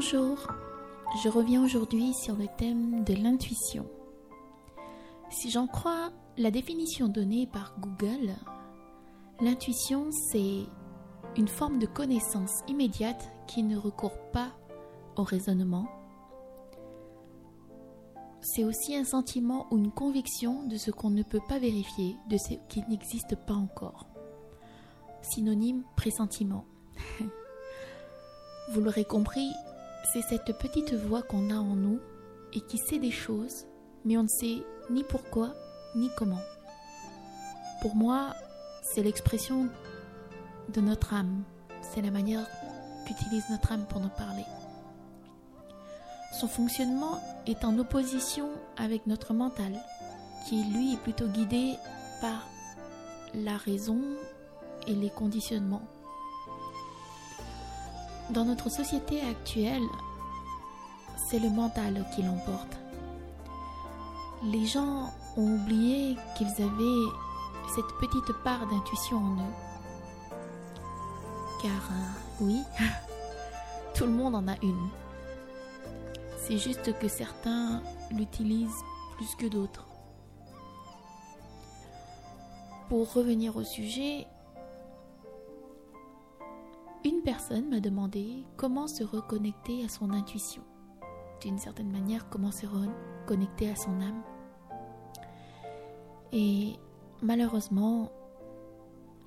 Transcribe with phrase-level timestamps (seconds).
[0.00, 0.38] Bonjour,
[1.24, 3.84] je reviens aujourd'hui sur le thème de l'intuition.
[5.28, 8.32] Si j'en crois la définition donnée par Google,
[9.40, 10.66] l'intuition c'est
[11.36, 14.52] une forme de connaissance immédiate qui ne recourt pas
[15.16, 15.88] au raisonnement.
[18.40, 22.36] C'est aussi un sentiment ou une conviction de ce qu'on ne peut pas vérifier, de
[22.36, 24.06] ce qui n'existe pas encore.
[25.22, 26.66] Synonyme pressentiment.
[28.70, 29.50] Vous l'aurez compris,
[30.12, 32.00] c'est cette petite voix qu'on a en nous
[32.52, 33.66] et qui sait des choses,
[34.04, 35.54] mais on ne sait ni pourquoi
[35.96, 36.40] ni comment.
[37.82, 38.34] Pour moi,
[38.82, 39.68] c'est l'expression
[40.72, 41.44] de notre âme,
[41.82, 42.46] c'est la manière
[43.06, 44.44] qu'utilise notre âme pour nous parler.
[46.38, 49.72] Son fonctionnement est en opposition avec notre mental,
[50.46, 51.74] qui lui est plutôt guidé
[52.20, 52.46] par
[53.34, 54.00] la raison
[54.86, 55.82] et les conditionnements.
[58.30, 59.88] Dans notre société actuelle,
[61.16, 62.76] c'est le mental qui l'emporte.
[64.44, 67.08] Les gens ont oublié qu'ils avaient
[67.74, 69.54] cette petite part d'intuition en eux.
[71.62, 72.62] Car euh, oui,
[73.94, 74.88] tout le monde en a une.
[76.36, 78.84] C'est juste que certains l'utilisent
[79.16, 79.86] plus que d'autres.
[82.90, 84.26] Pour revenir au sujet,
[87.04, 90.62] une personne m'a demandé comment se reconnecter à son intuition.
[91.40, 94.22] D'une certaine manière, comment se reconnecter à son âme.
[96.32, 96.74] Et
[97.22, 98.10] malheureusement,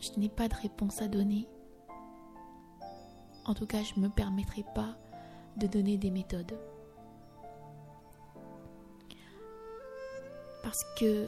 [0.00, 1.48] je n'ai pas de réponse à donner.
[3.44, 4.96] En tout cas, je ne me permettrai pas
[5.56, 6.58] de donner des méthodes.
[10.62, 11.26] Parce que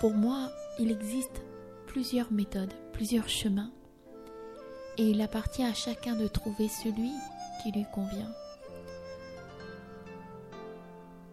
[0.00, 0.48] pour moi,
[0.78, 1.42] il existe
[1.86, 3.70] plusieurs méthodes, plusieurs chemins
[5.00, 7.12] et il appartient à chacun de trouver celui
[7.62, 8.30] qui lui convient.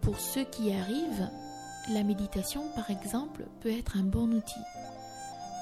[0.00, 1.28] Pour ceux qui arrivent,
[1.90, 4.64] la méditation, par exemple, peut être un bon outil,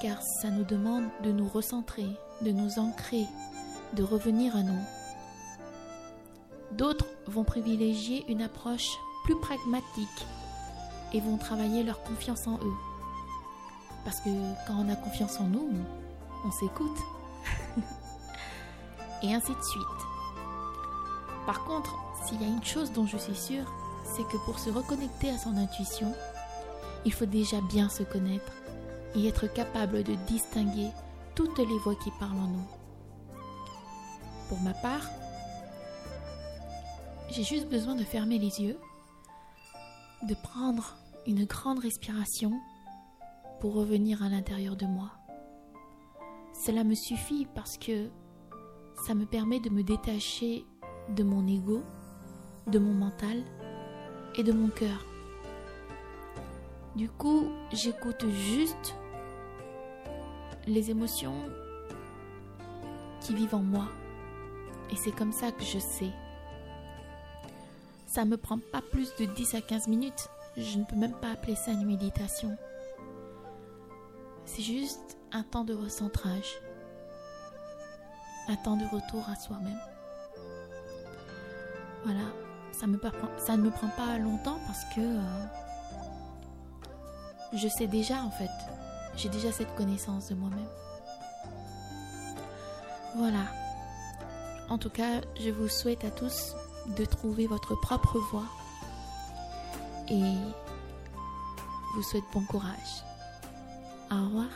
[0.01, 2.07] car ça nous demande de nous recentrer,
[2.41, 3.25] de nous ancrer,
[3.91, 4.83] de revenir à nous.
[6.71, 8.89] D'autres vont privilégier une approche
[9.25, 10.25] plus pragmatique
[11.11, 12.77] et vont travailler leur confiance en eux.
[14.05, 14.29] Parce que
[14.65, 15.69] quand on a confiance en nous,
[16.45, 16.97] on s'écoute
[19.23, 19.83] et ainsi de suite.
[21.45, 23.71] Par contre, s'il y a une chose dont je suis sûre,
[24.03, 26.13] c'est que pour se reconnecter à son intuition,
[27.05, 28.51] il faut déjà bien se connaître
[29.15, 30.89] et être capable de distinguer
[31.35, 32.67] toutes les voix qui parlent en nous.
[34.49, 35.09] Pour ma part,
[37.29, 38.77] j'ai juste besoin de fermer les yeux,
[40.23, 42.51] de prendre une grande respiration
[43.59, 45.16] pour revenir à l'intérieur de moi.
[46.57, 48.09] Cela me suffit parce que
[49.05, 50.65] ça me permet de me détacher
[51.15, 51.83] de mon ego,
[52.65, 53.43] de mon mental
[54.35, 55.05] et de mon cœur.
[56.95, 58.95] Du coup, j'écoute juste
[60.65, 61.35] les émotions
[63.21, 63.87] qui vivent en moi.
[64.91, 66.11] Et c'est comme ça que je sais.
[68.07, 70.27] Ça me prend pas plus de 10 à 15 minutes.
[70.57, 72.57] Je ne peux même pas appeler ça une méditation.
[74.45, 76.59] C'est juste un temps de recentrage
[78.47, 79.79] un temps de retour à soi-même.
[82.03, 82.23] Voilà,
[82.71, 85.45] ça, ne me prend pas longtemps parce que euh,
[87.53, 88.49] je sais déjà en fait,
[89.15, 90.69] j'ai déjà cette connaissance de moi-même.
[93.17, 93.45] Voilà.
[94.69, 96.55] En tout cas, je vous souhaite à tous
[96.97, 98.47] de trouver votre propre voie
[100.09, 100.35] et
[101.95, 103.03] vous souhaite bon courage.
[104.11, 104.47] Au revoir.